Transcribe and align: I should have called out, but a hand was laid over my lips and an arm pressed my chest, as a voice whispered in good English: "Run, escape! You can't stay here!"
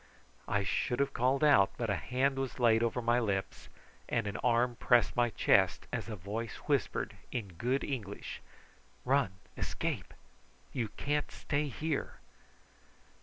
I 0.47 0.63
should 0.63 0.99
have 0.99 1.13
called 1.13 1.43
out, 1.43 1.73
but 1.77 1.91
a 1.91 1.95
hand 1.95 2.39
was 2.39 2.57
laid 2.59 2.81
over 2.81 3.03
my 3.03 3.19
lips 3.19 3.69
and 4.09 4.25
an 4.25 4.37
arm 4.37 4.77
pressed 4.77 5.15
my 5.15 5.29
chest, 5.29 5.85
as 5.93 6.09
a 6.09 6.15
voice 6.15 6.55
whispered 6.65 7.17
in 7.31 7.49
good 7.49 7.83
English: 7.83 8.41
"Run, 9.05 9.33
escape! 9.55 10.15
You 10.73 10.87
can't 10.97 11.29
stay 11.31 11.67
here!" 11.67 12.13